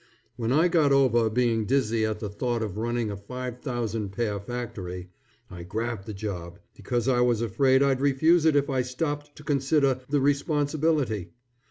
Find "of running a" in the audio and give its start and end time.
2.63-3.15